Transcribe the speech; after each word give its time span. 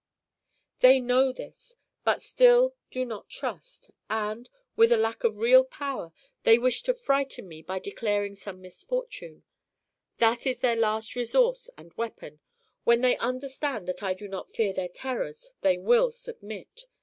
"They 0.79 0.99
know 0.99 1.31
this, 1.31 1.75
but 2.03 2.23
still 2.23 2.73
do 2.89 3.05
not 3.05 3.29
trust, 3.29 3.91
and 4.09 4.49
with 4.75 4.91
a 4.91 4.97
lack 4.97 5.23
of 5.23 5.37
real 5.37 5.63
power 5.63 6.11
they 6.41 6.57
wish 6.57 6.81
to 6.85 6.93
frighten 6.95 7.47
me 7.47 7.61
by 7.61 7.77
declaring 7.77 8.33
some 8.33 8.63
misfortune. 8.63 9.43
That 10.17 10.47
is 10.47 10.57
their 10.57 10.75
last 10.75 11.15
resource 11.15 11.69
and 11.77 11.93
weapon. 11.97 12.39
When 12.83 13.01
they 13.01 13.15
understand 13.17 13.87
that 13.89 14.01
I 14.01 14.15
do 14.15 14.27
not 14.27 14.55
fear 14.55 14.73
their 14.73 14.89
terrors 14.89 15.53
they 15.61 15.77
will 15.77 16.09
submit. 16.09 16.85